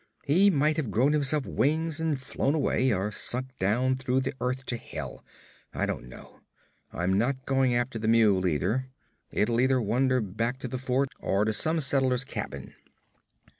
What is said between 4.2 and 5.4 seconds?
the earth to Hell.